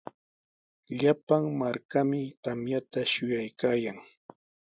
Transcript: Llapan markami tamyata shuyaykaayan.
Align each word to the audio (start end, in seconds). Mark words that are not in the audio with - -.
Llapan 0.99 1.43
markami 1.59 2.21
tamyata 2.43 2.99
shuyaykaayan. 3.11 3.97